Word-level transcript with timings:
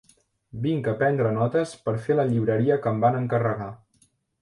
Vinc 0.63 0.89
a 0.91 0.93
prendre 1.01 1.35
notes 1.35 1.75
per 1.85 1.95
fer 2.07 2.19
la 2.19 2.27
llibreria 2.33 2.81
que 2.87 2.97
van 3.07 3.23
encarregar. 3.25 3.73